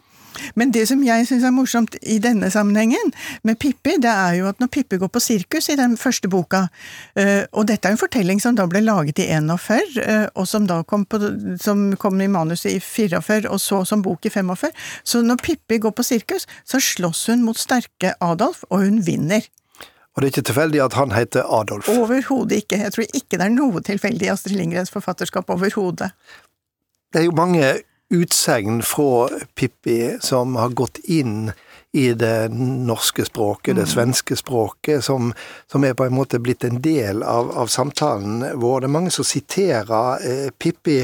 Men 0.56 0.72
det 0.76 0.86
som 0.90 1.02
jeg 1.06 1.28
syns 1.30 1.46
er 1.48 1.54
morsomt 1.56 1.98
i 2.02 2.20
denne 2.24 2.50
sammenhengen, 2.54 3.14
med 3.48 3.60
Pippi, 3.60 3.98
det 4.02 4.12
er 4.12 4.38
jo 4.40 4.48
at 4.50 4.62
når 4.62 4.72
Pippi 4.74 5.00
går 5.02 5.12
på 5.14 5.22
sirkus 5.24 5.70
i 5.74 5.78
den 5.80 5.98
første 5.98 6.30
boka, 6.32 6.68
eh, 7.18 7.44
og 7.52 7.68
dette 7.70 7.90
er 7.90 7.96
en 7.96 8.02
fortelling 8.02 8.42
som 8.44 8.58
da 8.58 8.68
ble 8.70 8.84
laget 8.86 9.22
i 9.24 9.28
41, 9.34 10.00
eh, 10.04 10.26
og 10.36 10.48
som 10.50 10.68
da 10.70 10.82
kom, 10.88 11.06
på, 11.10 11.22
som 11.62 11.90
kom 12.00 12.22
i 12.22 12.30
manuset 12.32 12.78
i 12.78 12.80
44, 12.84 13.50
og 13.50 13.62
så 13.62 13.84
som 13.88 14.06
bok 14.06 14.26
i 14.30 14.34
45, 14.34 14.74
så 15.04 15.24
når 15.26 15.42
Pippi 15.44 15.82
går 15.84 15.96
på 15.96 16.06
sirkus, 16.06 16.48
så 16.66 16.82
slåss 16.82 17.28
hun 17.32 17.46
mot 17.48 17.58
sterke 17.58 18.16
Adolf, 18.22 18.64
og 18.70 18.86
hun 18.86 19.02
vinner. 19.06 19.46
Og 20.18 20.24
det 20.24 20.28
er 20.28 20.34
ikke 20.34 20.48
tilfeldig 20.50 20.80
at 20.82 20.96
han 20.98 21.12
heter 21.14 21.46
Adolf. 21.46 21.90
Overhodet 21.94 22.64
ikke. 22.64 22.80
Jeg 22.82 22.94
tror 22.96 23.06
ikke 23.06 23.38
det 23.38 23.46
er 23.46 23.54
noe 23.54 23.84
tilfeldig 23.86 24.26
i 24.26 24.32
Astrid 24.34 24.58
Lindgrens 24.58 24.90
forfatterskap 24.90 25.52
overhodet. 25.54 26.10
Det 27.14 27.22
er 27.22 27.28
jo 27.28 27.36
mange 27.38 27.62
utsegn 28.10 28.82
fra 28.84 29.30
Pippi 29.56 30.18
som 30.24 30.56
har 30.56 30.70
gått 30.70 30.98
inn 30.98 31.52
i 31.92 32.14
det 32.14 32.50
norske 32.52 33.26
språket, 33.26 33.76
det 33.76 33.88
svenske 33.88 34.36
språket, 34.36 35.04
som, 35.04 35.32
som 35.72 35.84
er 35.84 35.96
på 35.98 36.06
en 36.06 36.14
måte 36.14 36.40
blitt 36.44 36.66
en 36.68 36.82
del 36.84 37.24
av, 37.24 37.50
av 37.58 37.72
samtalen 37.72 38.44
vår. 38.60 38.84
Det 38.84 38.90
er 38.90 38.94
mange 38.94 39.14
som 39.16 39.26
siterer 39.26 40.28
eh, 40.28 40.50
Pippi. 40.60 41.00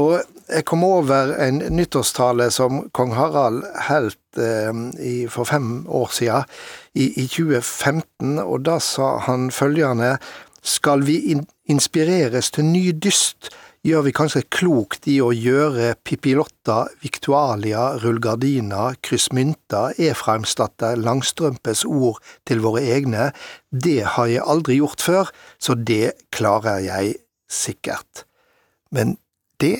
Og 0.00 0.18
jeg 0.50 0.66
kom 0.68 0.84
over 0.84 1.32
en 1.40 1.62
nyttårstale 1.72 2.50
som 2.52 2.82
kong 2.92 3.14
Harald 3.16 3.62
holdt 3.88 4.42
eh, 4.42 4.72
i, 5.00 5.16
for 5.30 5.48
fem 5.48 5.86
år 5.88 6.12
siden, 6.12 6.50
i, 6.94 7.08
i 7.22 7.28
2015, 7.30 8.38
og 8.42 8.66
da 8.66 8.80
sa 8.82 9.16
han 9.28 9.50
følgende 9.54 10.16
Skal 10.64 11.02
vi 11.04 11.18
in 11.32 11.42
inspireres 11.68 12.50
til 12.52 12.64
ny 12.68 12.90
dyst, 12.92 13.50
gjør 13.84 14.06
vi 14.06 14.12
kanskje 14.16 14.42
klokt 14.52 15.08
i 15.12 15.18
å 15.20 15.28
gjøre 15.36 15.92
Pippilotta, 16.06 16.86
Victualia, 17.04 17.90
Rullgardina, 18.00 18.94
Kryssmynta, 19.04 19.90
Efraimsdatter, 20.00 20.96
Langstrømpes 21.04 21.84
ord 21.84 22.22
til 22.48 22.64
våre 22.64 22.84
egne. 22.96 23.28
Det 23.68 24.00
har 24.16 24.30
jeg 24.32 24.46
aldri 24.48 24.78
gjort 24.80 25.04
før, 25.04 25.34
så 25.60 25.76
det 25.76 26.14
klarer 26.34 26.80
jeg 26.86 27.18
sikkert. 27.50 28.24
Men 28.94 29.18
det 29.60 29.76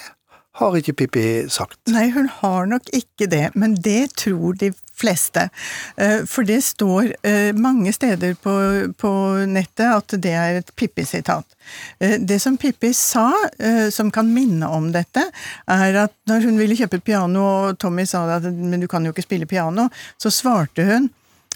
har 0.60 0.76
ikke 0.78 0.98
Pippi 1.00 1.26
sagt. 1.50 1.80
Nei, 1.90 2.10
hun 2.14 2.28
har 2.42 2.68
nok 2.70 2.92
ikke 2.94 3.26
det, 3.32 3.48
men 3.58 3.74
det 3.74 4.12
tror 4.20 4.58
de 4.60 4.74
fleste. 4.94 5.48
Eh, 5.96 6.22
For 6.28 6.46
det 6.46 6.60
står 6.64 7.12
eh, 7.26 7.50
mange 7.56 7.92
steder 7.92 8.36
på, 8.40 8.54
på 8.98 9.12
nettet 9.50 9.88
at 9.90 10.16
det 10.22 10.34
er 10.38 10.60
et 10.60 10.72
Pippi-sitat. 10.76 11.56
Eh, 11.98 12.16
Det 12.20 12.38
som 12.42 12.56
Pippi 12.60 12.92
sa, 12.94 13.30
som 13.90 14.10
kan 14.10 14.30
minne 14.32 14.68
om 14.68 14.90
dette, 14.92 15.22
er 15.70 15.98
at 16.04 16.12
når 16.28 16.46
hun 16.48 16.58
ville 16.60 16.76
kjøpe 16.78 17.00
et 17.00 17.06
piano, 17.06 17.42
og 17.44 17.78
Tommy 17.78 18.06
sa 18.06 18.24
at 18.36 18.46
men 18.52 18.80
du 18.80 18.88
kan 18.90 19.04
jo 19.04 19.12
ikke 19.14 19.26
spille 19.26 19.50
piano, 19.50 19.88
så 20.18 20.32
svarte 20.32 20.86
hun 20.88 21.10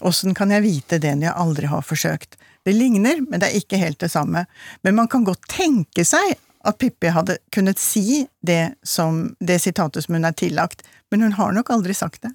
åssen 0.07 0.35
kan 0.37 0.53
jeg 0.55 0.63
vite 0.63 1.01
det 1.03 1.15
når 1.17 1.29
jeg 1.29 1.41
aldri 1.43 1.71
har 1.71 1.83
forsøkt? 1.83 2.37
Det 2.67 2.75
ligner, 2.77 3.23
men 3.25 3.41
det 3.41 3.49
er 3.49 3.59
ikke 3.59 3.81
helt 3.81 3.99
det 4.03 4.11
samme. 4.13 4.45
Men 4.83 4.95
man 4.99 5.09
kan 5.11 5.25
godt 5.27 5.47
tenke 5.51 6.05
seg 6.07 6.37
at 6.67 6.79
Pippi 6.79 7.13
hadde 7.15 7.39
kunnet 7.55 7.79
si 7.79 8.27
det 8.43 8.75
som 8.83 9.37
det 9.41 9.61
sitatet 9.63 10.05
som 10.05 10.17
hun 10.17 10.27
er 10.27 10.35
tillagt, 10.37 10.83
men 11.11 11.23
hun 11.23 11.33
har 11.39 11.53
nok 11.57 11.71
aldri 11.71 11.95
sagt 11.95 12.23
det. 12.27 12.33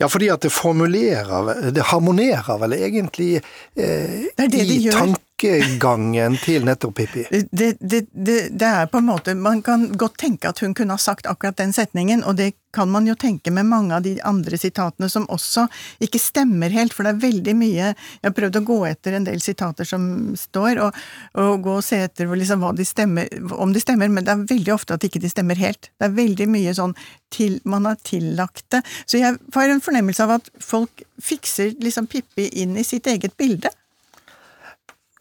Ja, 0.00 0.08
fordi 0.08 0.28
at 0.32 0.42
det 0.42 0.50
formulerer 0.52 1.70
Det 1.72 1.84
harmonerer 1.92 2.58
vel 2.60 2.74
egentlig 2.76 3.36
eh, 3.36 4.26
Det 4.36 4.48
det 4.50 4.64
i 4.64 4.68
de 4.68 4.80
gjør. 4.88 5.14
Tankegangen 5.36 6.36
til 6.40 6.64
nettopp 6.64 6.96
Pippi. 6.96 7.26
Det, 7.30 7.76
det, 7.80 8.06
det, 8.12 8.48
det 8.50 8.66
er 8.66 8.86
på 8.86 8.98
en 8.98 9.06
måte 9.06 9.34
Man 9.34 9.62
kan 9.62 9.92
godt 9.92 10.16
tenke 10.18 10.48
at 10.48 10.58
hun 10.60 10.74
kunne 10.74 10.94
ha 10.94 10.98
sagt 10.98 11.26
akkurat 11.26 11.56
den 11.56 11.72
setningen, 11.72 12.24
og 12.24 12.36
det 12.36 12.54
kan 12.72 12.90
man 12.90 13.06
jo 13.06 13.14
tenke 13.14 13.50
med 13.50 13.66
mange 13.66 13.94
av 13.94 14.02
de 14.02 14.18
andre 14.24 14.58
sitatene 14.58 15.08
som 15.08 15.26
også 15.32 15.66
ikke 16.00 16.20
stemmer 16.20 16.72
helt, 16.72 16.92
for 16.92 17.04
det 17.04 17.14
er 17.14 17.22
veldig 17.22 17.54
mye 17.56 17.92
Jeg 17.92 18.24
har 18.24 18.34
prøvd 18.36 18.58
å 18.60 18.64
gå 18.66 18.78
etter 18.88 19.16
en 19.16 19.28
del 19.28 19.40
sitater 19.40 19.88
som 19.88 20.34
står, 20.36 20.80
og, 20.84 20.98
og 21.40 21.62
gå 21.64 21.78
og 21.78 21.84
se 21.84 22.02
etter 22.04 22.28
liksom 22.28 22.64
hva 22.64 22.74
de 22.76 22.84
stemmer, 22.84 23.30
om 23.52 23.72
de 23.72 23.80
stemmer, 23.80 24.12
men 24.12 24.24
det 24.24 24.34
er 24.34 24.44
veldig 24.50 24.74
ofte 24.74 24.96
at 24.96 25.04
ikke 25.04 25.22
de 25.22 25.32
stemmer 25.32 25.56
helt. 25.60 25.90
Det 25.96 26.08
er 26.08 26.16
veldig 26.16 26.48
mye 26.52 26.76
sånn 26.76 26.96
til 27.32 27.58
man 27.64 27.88
har 27.88 27.96
tillagt 28.04 28.68
det. 28.72 28.82
Så 29.04 29.20
jeg 29.20 29.40
får 29.52 29.72
en 29.72 29.82
fornemmelse 29.84 30.24
av 30.24 30.38
at 30.38 30.52
folk 30.62 31.04
fikser 31.22 31.74
liksom 31.82 32.08
Pippi 32.12 32.48
inn 32.62 32.76
i 32.76 32.84
sitt 32.86 33.08
eget 33.10 33.36
bilde. 33.40 33.72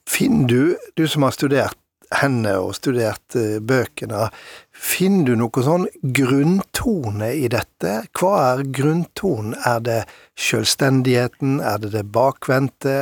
Finner 0.09 0.47
du, 0.47 0.77
du 0.95 1.07
som 1.07 1.25
har 1.25 1.35
studert 1.35 1.79
henne 2.15 2.51
og 2.61 2.75
studert 2.77 3.35
eh, 3.39 3.57
bøkene, 3.63 4.29
finner 4.71 5.31
du 5.31 5.39
noe 5.39 5.63
sånn 5.65 5.87
grunntone 6.15 7.31
i 7.33 7.49
dette? 7.51 7.97
Hva 8.15 8.33
er 8.51 8.65
grunntonen? 8.77 9.55
Er 9.65 9.81
det 9.85 10.01
selvstendigheten? 10.37 11.59
Er 11.65 11.81
det 11.81 11.95
det 11.95 12.05
bakvendte? 12.13 12.95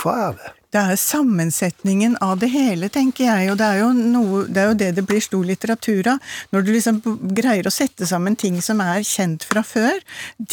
Hva 0.00 0.16
er 0.28 0.38
det? 0.38 0.54
Det 0.76 0.82
er 0.82 0.98
sammensetningen 1.00 2.18
av 2.20 2.34
det 2.42 2.50
hele, 2.52 2.90
tenker 2.92 3.24
jeg, 3.24 3.48
og 3.48 3.56
det 3.56 3.68
er 3.78 3.94
noe, 3.96 4.42
det, 4.44 4.60
er 4.60 4.66
jo 4.68 4.74
det 4.76 4.88
det 4.98 5.04
blir 5.08 5.22
stor 5.24 5.46
litteratur 5.48 6.10
av. 6.12 6.32
Når 6.52 6.66
du 6.66 6.72
liksom 6.74 6.98
greier 7.32 7.64
å 7.64 7.72
sette 7.72 8.04
sammen 8.04 8.36
ting 8.36 8.58
som 8.60 8.82
er 8.84 9.00
kjent 9.06 9.46
fra 9.48 9.62
før, 9.64 10.02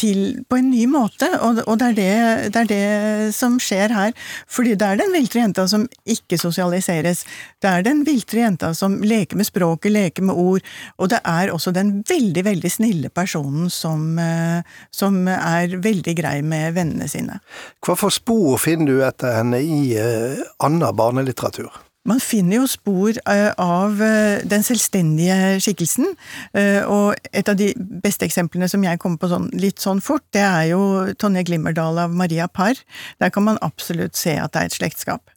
til, 0.00 0.40
på 0.48 0.56
en 0.56 0.70
ny 0.72 0.86
måte, 0.88 1.28
og, 1.44 1.60
og 1.66 1.76
det, 1.82 1.90
er 1.90 1.98
det, 1.98 2.54
det 2.54 2.62
er 2.62 2.70
det 2.70 3.34
som 3.36 3.58
skjer 3.60 3.92
her. 3.92 4.14
Fordi 4.48 4.72
det 4.80 4.88
er 4.88 5.02
den 5.02 5.12
viltre 5.12 5.42
jenta 5.42 5.66
som 5.68 5.84
ikke 6.08 6.38
sosialiseres. 6.40 7.26
Det 7.60 7.68
er 7.68 7.84
den 7.84 8.00
viltre 8.08 8.46
jenta 8.46 8.72
som 8.72 8.96
leker 9.04 9.36
med 9.36 9.50
språket, 9.50 9.92
leker 9.92 10.24
med 10.30 10.40
ord, 10.40 10.64
og 10.96 11.12
det 11.12 11.20
er 11.20 11.52
også 11.52 11.74
den 11.76 11.98
veldig, 12.08 12.46
veldig 12.48 12.72
snille 12.72 13.12
personen 13.12 13.68
som, 13.68 14.08
eh, 14.16 14.64
som 14.88 15.20
er 15.28 15.76
veldig 15.84 16.16
grei 16.16 16.38
med 16.40 16.72
vennene 16.80 17.12
sine. 17.12 17.42
Hva 17.84 18.00
for 18.00 18.14
spor 18.14 18.56
finner 18.62 18.88
du 18.88 19.04
etter 19.04 19.36
henne 19.42 19.60
i 19.60 19.92
eh, 20.00 20.13
annen 20.62 20.96
barnelitteratur? 20.96 21.72
Man 22.04 22.20
finner 22.20 22.58
jo 22.58 22.66
spor 22.68 23.16
eh, 23.16 23.50
av 23.56 24.00
eh, 24.04 24.42
den 24.44 24.64
selvstendige 24.64 25.56
skikkelsen, 25.64 26.10
eh, 26.52 26.82
og 26.84 27.16
et 27.32 27.48
av 27.48 27.56
de 27.56 27.70
beste 28.04 28.26
eksemplene 28.28 28.68
som 28.68 28.84
jeg 28.84 29.00
kommer 29.00 29.22
på 29.22 29.30
sånn, 29.30 29.46
litt 29.56 29.80
sånn 29.80 30.02
fort, 30.04 30.26
det 30.36 30.42
er 30.44 30.66
jo 30.74 30.82
Tonje 31.16 31.46
Glimmerdal 31.48 32.02
av 32.04 32.12
Maria 32.12 32.50
Parr. 32.52 32.76
Der 33.24 33.32
kan 33.32 33.48
man 33.48 33.60
absolutt 33.64 34.20
se 34.20 34.36
at 34.36 34.52
det 34.52 34.60
er 34.60 34.68
et 34.68 34.76
slektskap. 34.76 35.32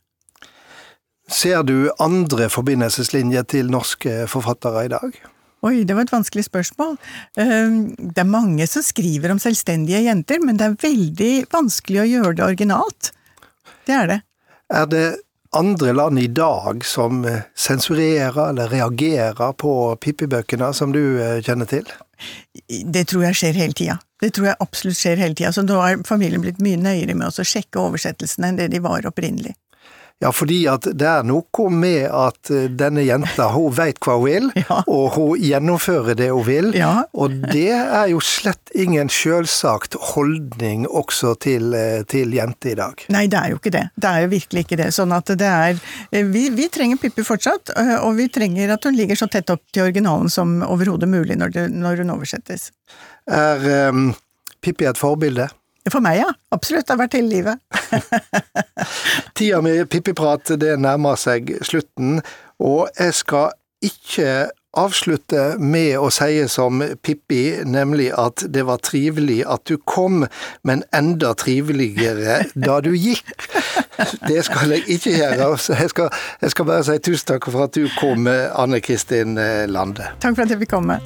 Ser 1.32 1.64
du 1.68 1.88
andre 2.04 2.50
forbindelseslinjer 2.52 3.48
til 3.48 3.72
norske 3.72 4.26
forfattere 4.32 4.86
i 4.90 4.92
dag? 4.92 5.18
Oi, 5.68 5.82
det 5.88 5.96
var 5.96 6.04
et 6.04 6.14
vanskelig 6.14 6.46
spørsmål. 6.48 6.94
Det 7.36 8.22
er 8.22 8.30
mange 8.30 8.68
som 8.70 8.84
skriver 8.86 9.34
om 9.34 9.40
selvstendige 9.42 10.04
jenter, 10.06 10.40
men 10.44 10.60
det 10.60 10.68
er 10.68 10.80
veldig 10.84 11.34
vanskelig 11.52 12.04
å 12.04 12.08
gjøre 12.12 12.38
det 12.38 12.46
originalt. 12.46 13.12
Det 13.88 13.96
er 13.98 14.12
det. 14.12 14.22
Er 14.74 14.86
det 14.92 15.08
andre 15.56 15.94
land 15.94 16.20
i 16.20 16.28
dag 16.28 16.86
som 16.86 17.26
eh, 17.26 17.46
sensurerer 17.56 18.50
eller 18.50 18.68
reagerer 18.68 19.54
på 19.54 19.96
Pippi-bøkene 20.02 20.74
som 20.76 20.92
du 20.92 21.22
eh, 21.24 21.40
kjenner 21.44 21.70
til? 21.70 21.88
Det 22.68 23.06
tror 23.08 23.28
jeg 23.30 23.40
skjer 23.40 23.62
hele 23.62 23.78
tida. 23.78 24.00
Det 24.22 24.34
tror 24.36 24.50
jeg 24.50 24.60
absolutt 24.64 25.00
skjer 25.00 25.22
hele 25.22 25.38
tida. 25.38 25.54
Så 25.56 25.64
nå 25.64 25.78
har 25.80 26.02
familien 26.08 26.44
blitt 26.44 26.60
mye 26.64 26.80
nøyere 26.82 27.16
med 27.16 27.30
å 27.30 27.48
sjekke 27.48 27.80
oversettelsene 27.80 28.52
enn 28.52 28.60
det 28.60 28.72
de 28.74 28.84
var 28.84 29.08
opprinnelig. 29.08 29.56
Ja, 30.18 30.32
fordi 30.34 30.64
at 30.66 30.88
det 30.98 31.06
er 31.06 31.26
noe 31.30 31.68
med 31.70 32.08
at 32.10 32.50
eh, 32.50 32.66
denne 32.74 33.04
jenta 33.06 33.52
hun 33.54 33.74
veit 33.78 34.00
hva 34.02 34.16
hun 34.18 34.26
vil, 34.26 34.48
ja. 34.64 34.80
og 34.90 35.14
hun 35.14 35.44
gjennomfører 35.44 36.18
det 36.18 36.32
hun 36.32 36.48
vil. 36.48 36.72
Ja. 36.78 37.04
Og 37.14 37.36
det 37.54 37.70
er 37.76 38.08
jo 38.10 38.22
slett 38.26 38.74
ingen 38.74 39.12
sjølsagt 39.14 39.94
holdning 40.16 40.88
også 40.90 41.36
til, 41.46 41.70
eh, 41.78 42.02
til 42.10 42.34
jenter 42.34 42.74
i 42.74 42.78
dag. 42.80 43.06
Nei, 43.14 43.28
det 43.30 43.44
er 43.44 43.54
jo 43.54 43.62
ikke 43.62 43.76
det. 43.78 43.86
Det 43.94 44.10
er 44.10 44.26
jo 44.26 44.32
virkelig 44.34 44.66
ikke 44.66 44.82
det. 44.82 44.90
Sånn 44.98 45.14
at 45.14 45.30
det 45.38 45.52
er 45.52 45.78
eh, 45.78 46.26
Vi, 46.26 46.48
vi 46.56 46.66
trenger 46.74 46.98
Pippi 47.02 47.22
fortsatt, 47.26 47.76
og 48.02 48.18
vi 48.18 48.26
trenger 48.34 48.74
at 48.74 48.90
hun 48.90 48.98
ligger 48.98 49.20
så 49.20 49.30
tett 49.32 49.54
opp 49.54 49.62
til 49.70 49.86
originalen 49.86 50.32
som 50.34 50.58
overhodet 50.66 51.10
mulig 51.10 51.38
når, 51.38 51.54
det, 51.54 51.68
når 51.78 52.02
hun 52.02 52.16
oversettes. 52.18 52.72
Er 53.30 53.62
um, 53.94 54.10
Pippi 54.66 54.90
et 54.90 54.98
forbilde? 54.98 55.48
For 55.94 56.04
meg, 56.04 56.22
ja. 56.22 56.32
Absolutt. 56.56 56.88
Det 56.88 56.96
har 56.96 57.02
vært 57.04 57.18
hele 57.18 57.30
livet. 57.32 57.60
Tida 59.38 59.62
med 59.64 59.86
Pippiprat 59.92 60.56
det 60.60 60.76
nærmer 60.84 61.20
seg 61.20 61.54
slutten, 61.66 62.22
og 62.60 62.88
jeg 62.98 63.16
skal 63.18 63.54
ikke 63.86 64.50
avslutte 64.78 65.56
med 65.60 65.96
å 65.98 66.10
si 66.14 66.44
som 66.52 66.82
Pippi, 67.02 67.64
nemlig 67.66 68.10
at 68.18 68.46
det 68.54 68.66
var 68.68 68.82
trivelig 68.86 69.40
at 69.50 69.66
du 69.70 69.78
kom, 69.78 70.26
men 70.68 70.84
enda 70.96 71.34
triveligere 71.38 72.44
da 72.54 72.80
du 72.86 72.94
gikk. 72.94 73.34
Det 74.30 74.44
skal 74.46 74.76
jeg 74.76 74.84
ikke 74.94 75.16
gjøre. 75.16 75.48
Jeg 75.74 75.90
skal, 75.90 76.12
jeg 76.44 76.54
skal 76.54 76.68
bare 76.70 76.86
si 76.86 77.00
tusen 77.02 77.32
takk 77.34 77.50
for 77.50 77.66
at 77.66 77.74
du 77.74 77.88
kom, 77.98 78.30
Anne 78.30 78.78
Kristin 78.86 79.34
Lande. 79.72 80.14
Takk 80.22 80.38
for 80.38 80.46
at 80.46 80.54
jeg 80.54 80.62
fikk 80.62 80.78
komme. 80.78 81.02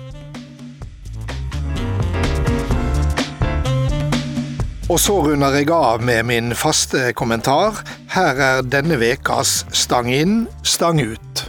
Og 4.92 4.98
så 5.00 5.14
runder 5.24 5.54
jeg 5.56 5.70
av 5.72 6.02
med 6.04 6.26
min 6.28 6.52
faste 6.52 7.14
kommentar. 7.16 7.78
Her 8.12 8.40
er 8.44 8.66
denne 8.68 8.98
ukas 9.00 9.62
Stang 9.72 10.10
inn, 10.12 10.50
stang 10.68 11.00
ut. 11.00 11.44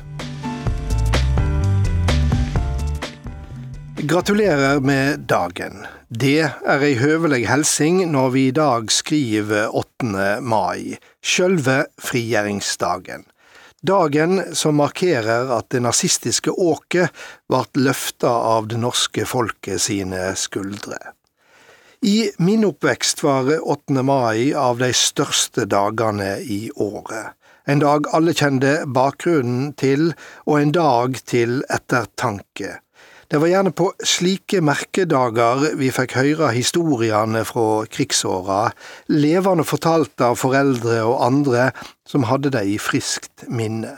Gratulerer 4.06 4.78
med 4.86 5.24
dagen. 5.26 5.80
Det 6.06 6.44
er 6.46 6.84
ei 6.86 6.92
høvelig 7.00 7.48
helsing 7.50 8.04
når 8.12 8.28
vi 8.36 8.44
i 8.52 8.52
dag 8.54 8.86
skriver 8.94 9.74
8. 9.74 10.36
mai, 10.38 11.00
sjølve 11.18 11.88
frigjøringsdagen. 11.98 13.24
Dagen 13.82 14.38
som 14.54 14.78
markerer 14.78 15.50
at 15.56 15.66
det 15.74 15.82
nazistiske 15.82 16.54
åket 16.54 17.10
vart 17.50 17.74
løfta 17.74 18.30
av 18.54 18.70
det 18.70 18.78
norske 18.78 19.26
folket 19.26 19.82
sine 19.82 20.30
skuldre. 20.38 21.00
I 22.04 22.30
min 22.38 22.64
oppvekst 22.64 23.20
var 23.22 23.46
8. 23.62 24.02
mai 24.02 24.50
av 24.58 24.80
de 24.80 24.88
største 24.90 25.68
dagene 25.70 26.40
i 26.42 26.64
året. 26.74 27.36
En 27.62 27.78
dag 27.78 28.08
alle 28.10 28.32
kjente 28.34 28.72
bakgrunnen 28.90 29.68
til, 29.78 30.08
og 30.42 30.56
en 30.58 30.72
dag 30.74 31.20
til 31.30 31.60
ettertanke. 31.70 32.80
Det 33.30 33.38
var 33.38 33.52
gjerne 33.52 33.70
på 33.78 33.92
slike 34.02 34.58
merkedager 34.66 35.76
vi 35.78 35.92
fikk 35.94 36.16
høre 36.18 36.48
historiene 36.56 37.44
fra 37.46 37.84
krigsåra, 37.86 38.72
levende 39.06 39.62
fortalt 39.62 40.26
av 40.26 40.40
foreldre 40.42 41.04
og 41.06 41.22
andre 41.28 41.68
som 42.02 42.26
hadde 42.26 42.50
det 42.56 42.64
i 42.66 42.80
friskt 42.82 43.46
minne. 43.46 43.94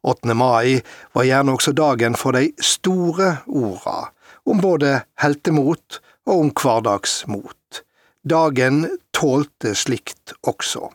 8. 0.00 0.32
mai 0.32 0.80
var 1.12 1.28
gjerne 1.28 1.58
også 1.60 1.76
dagen 1.76 2.16
for 2.16 2.40
de 2.40 2.54
store 2.56 3.34
orda, 3.52 4.14
om 4.48 4.64
både 4.64 5.02
heltemot 5.20 6.00
og 6.28 6.46
om 6.46 6.52
hverdagsmot. 6.56 7.82
Dagen 8.24 8.86
tålte 9.12 9.74
slikt 9.76 10.32
også. 10.48 10.88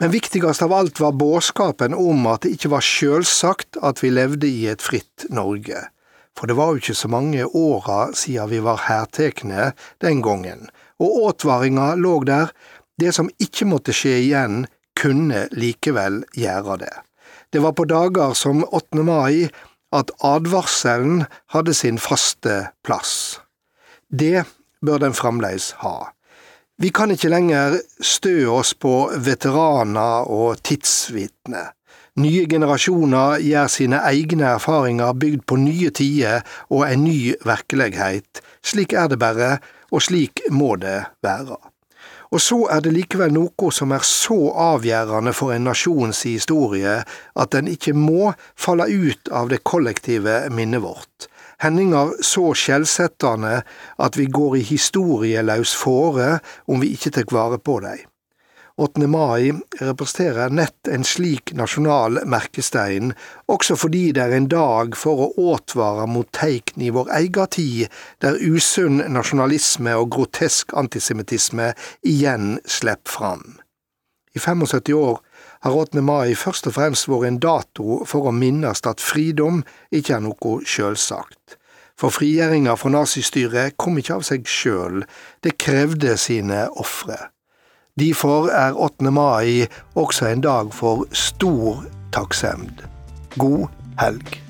Men 0.00 0.12
viktigst 0.12 0.62
av 0.64 0.72
alt 0.72 1.00
var 1.00 1.16
budskapen 1.16 1.94
om 1.94 2.26
at 2.30 2.44
det 2.44 2.56
ikke 2.56 2.72
var 2.72 2.84
sjølsagt 2.84 3.78
at 3.80 4.02
vi 4.02 4.12
levde 4.12 4.48
i 4.48 4.66
et 4.72 4.84
fritt 4.84 5.28
Norge. 5.30 5.78
For 6.38 6.48
det 6.48 6.56
var 6.56 6.72
jo 6.72 6.82
ikke 6.82 6.96
så 6.96 7.10
mange 7.12 7.44
åra 7.46 8.06
siden 8.16 8.50
vi 8.50 8.60
var 8.64 8.84
hertekne 8.88 9.72
den 10.04 10.22
gangen, 10.24 10.68
og 11.00 11.18
åtvaringa 11.28 11.92
lå 12.00 12.18
der, 12.28 12.52
det 13.00 13.12
som 13.16 13.30
ikke 13.42 13.68
måtte 13.68 13.94
skje 13.96 14.16
igjen, 14.24 14.64
kunne 14.98 15.46
likevel 15.56 16.22
gjøre 16.36 16.78
det. 16.84 16.94
Det 17.52 17.60
var 17.64 17.76
på 17.76 17.84
dager 17.88 18.34
som 18.36 18.64
8. 18.64 19.04
mai 19.04 19.48
at 19.92 20.12
advarselen 20.24 21.26
hadde 21.52 21.74
sin 21.76 21.98
faste 22.00 22.72
plass. 22.84 23.40
Det 24.12 24.44
bør 24.84 24.98
den 24.98 25.14
fremdeles 25.16 25.72
ha. 25.80 26.12
Vi 26.76 26.90
kan 26.92 27.10
ikke 27.14 27.30
lenger 27.32 27.78
stø 28.00 28.50
oss 28.52 28.74
på 28.74 29.08
veteraner 29.16 30.28
og 30.28 30.60
tidsvitner. 30.66 31.72
Nye 32.20 32.44
generasjoner 32.44 33.40
gjør 33.40 33.70
sine 33.72 34.02
egne 34.04 34.50
erfaringer 34.58 35.16
bygd 35.16 35.46
på 35.48 35.56
nye 35.62 35.88
tider 35.96 36.44
og 36.68 36.84
en 36.90 37.06
ny 37.06 37.32
virkelighet. 37.40 38.42
Slik 38.60 38.92
er 38.92 39.08
det 39.08 39.20
bare, 39.22 39.54
og 39.88 40.04
slik 40.04 40.44
må 40.52 40.74
det 40.76 40.98
være. 41.24 41.56
Og 42.32 42.40
så 42.40 42.58
er 42.72 42.84
det 42.84 42.92
likevel 42.92 43.32
noe 43.32 43.72
som 43.72 43.96
er 43.96 44.04
så 44.04 44.38
avgjørende 44.76 45.32
for 45.36 45.56
en 45.56 45.68
nasjons 45.70 46.24
historie 46.28 47.00
at 47.00 47.56
den 47.56 47.68
ikke 47.72 47.96
må 47.96 48.34
falle 48.60 48.90
ut 48.92 49.32
av 49.32 49.48
det 49.52 49.64
kollektive 49.64 50.42
minnet 50.52 50.84
vårt 50.84 51.31
hendingar 51.62 52.16
så 52.26 52.50
skjellsettende 52.58 53.60
at 54.02 54.18
vi 54.18 54.26
går 54.26 54.58
i 54.58 54.64
historieløs 54.72 55.74
fore 55.78 56.38
om 56.66 56.82
vi 56.82 56.92
ikke 56.96 57.14
tar 57.18 57.30
vare 57.32 57.58
på 57.62 57.80
dem. 57.84 58.08
8. 58.80 59.06
mai 59.06 59.52
representerer 59.80 60.50
nett 60.50 60.88
en 60.88 61.04
slik 61.04 61.52
nasjonal 61.54 62.22
merkestein, 62.24 63.12
også 63.52 63.76
fordi 63.76 64.14
det 64.16 64.22
er 64.24 64.36
en 64.36 64.48
dag 64.48 64.96
for 64.96 65.26
å 65.26 65.50
åtvare 65.52 66.06
mot 66.08 66.30
teikn 66.32 66.80
i 66.80 66.88
vår 66.94 67.12
egen 67.18 67.52
tid, 67.52 67.92
der 68.24 68.40
usunn 68.40 69.04
nasjonalisme 69.12 69.92
og 70.00 70.14
grotesk 70.16 70.72
antisemittisme 70.72 71.74
igjen 72.00 72.56
slipper 72.64 73.12
fram. 73.18 73.44
I 74.32 74.40
75 74.40 74.96
år 74.96 75.20
har 75.62 75.76
8. 75.78 76.02
mai 76.02 76.34
først 76.34 76.66
og 76.66 76.74
fremst 76.74 77.06
vært 77.06 77.28
en 77.28 77.40
dato 77.42 78.02
for 78.08 78.26
å 78.26 78.34
minnes 78.34 78.82
at 78.88 79.02
fridom 79.02 79.62
ikke 79.94 80.16
er 80.16 80.24
noe 80.24 80.54
sjølsagt. 80.66 81.58
For 81.94 82.10
frigjøringa 82.10 82.74
fra 82.80 82.90
nazistyret 82.90 83.76
kom 83.78 84.00
ikke 84.00 84.16
av 84.18 84.24
seg 84.26 84.48
sjøl, 84.50 85.04
det 85.46 85.54
krevde 85.62 86.16
sine 86.18 86.64
ofre. 86.82 87.18
Derfor 88.00 88.48
er 88.50 88.74
8. 88.74 89.12
mai 89.14 89.68
også 89.94 90.32
en 90.32 90.42
dag 90.42 90.72
for 90.74 91.04
stor 91.14 91.84
takksemd. 92.16 92.82
God 93.38 93.68
helg. 94.00 94.40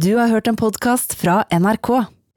Du 0.00 0.14
har 0.16 0.30
hørt 0.30 0.46
en 0.48 0.56
podkast 0.56 1.18
fra 1.18 1.42
NRK. 1.50 2.19